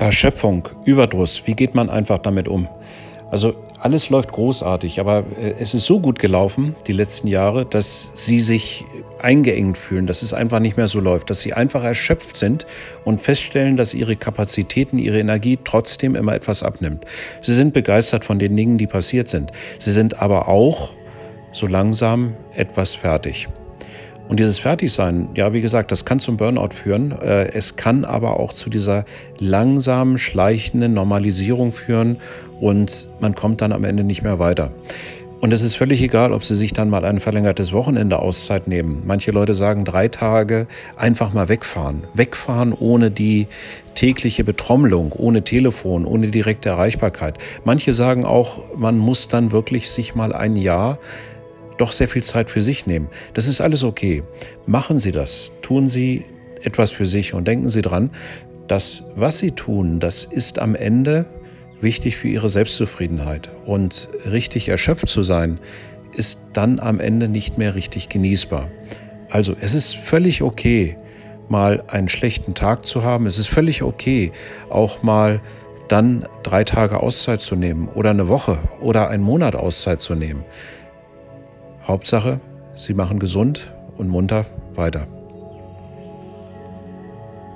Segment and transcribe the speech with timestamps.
[0.00, 2.68] Erschöpfung, Überdruss, wie geht man einfach damit um?
[3.30, 8.10] Also alles läuft großartig, aber äh, es ist so gut gelaufen die letzten Jahre, dass
[8.14, 8.86] sie sich
[9.20, 12.64] eingeengt fühlen, dass es einfach nicht mehr so läuft, dass sie einfach erschöpft sind
[13.04, 17.04] und feststellen, dass ihre Kapazitäten, ihre Energie trotzdem immer etwas abnimmt.
[17.42, 19.52] Sie sind begeistert von den Dingen, die passiert sind.
[19.78, 20.94] Sie sind aber auch
[21.52, 23.48] so langsam etwas fertig.
[24.30, 27.10] Und dieses Fertigsein, ja, wie gesagt, das kann zum Burnout führen.
[27.20, 29.04] Äh, es kann aber auch zu dieser
[29.40, 32.16] langsamen, schleichenden Normalisierung führen
[32.60, 34.70] und man kommt dann am Ende nicht mehr weiter.
[35.40, 39.02] Und es ist völlig egal, ob Sie sich dann mal ein verlängertes Wochenende Auszeit nehmen.
[39.04, 42.04] Manche Leute sagen drei Tage einfach mal wegfahren.
[42.14, 43.48] Wegfahren ohne die
[43.96, 47.38] tägliche Betrommlung, ohne Telefon, ohne direkte Erreichbarkeit.
[47.64, 50.98] Manche sagen auch, man muss dann wirklich sich mal ein Jahr
[51.80, 53.08] doch sehr viel Zeit für sich nehmen.
[53.34, 54.22] Das ist alles okay.
[54.66, 55.52] Machen Sie das.
[55.62, 56.24] Tun Sie
[56.62, 58.10] etwas für sich und denken Sie dran,
[58.68, 61.26] dass was Sie tun, das ist am Ende
[61.80, 63.50] wichtig für Ihre Selbstzufriedenheit.
[63.64, 65.58] Und richtig erschöpft zu sein,
[66.14, 68.68] ist dann am Ende nicht mehr richtig genießbar.
[69.30, 70.96] Also es ist völlig okay,
[71.48, 73.26] mal einen schlechten Tag zu haben.
[73.26, 74.32] Es ist völlig okay,
[74.68, 75.40] auch mal
[75.88, 80.44] dann drei Tage Auszeit zu nehmen oder eine Woche oder einen Monat Auszeit zu nehmen.
[81.86, 82.40] Hauptsache,
[82.76, 85.06] Sie machen gesund und munter weiter.